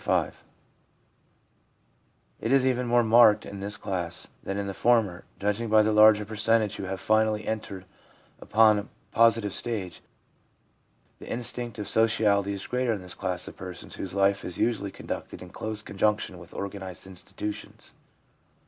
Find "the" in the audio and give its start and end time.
4.65-4.73, 5.83-5.91, 11.19-11.29